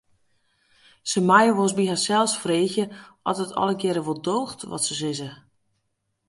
Se 1.09 1.19
meie 1.29 1.53
wolris 1.57 1.77
by 1.77 1.83
harsels 1.91 2.33
freegje 2.43 2.85
oft 3.29 3.41
it 3.45 3.57
allegearre 3.61 4.01
wol 4.05 4.19
doocht 4.27 4.61
wat 4.71 4.83
se 4.87 4.93
sizze. 5.01 5.31